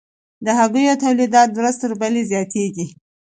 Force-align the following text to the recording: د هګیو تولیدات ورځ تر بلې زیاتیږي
د 0.45 0.47
هګیو 0.59 1.01
تولیدات 1.03 1.49
ورځ 1.53 1.75
تر 1.81 1.91
بلې 2.01 2.21
زیاتیږي 2.31 2.85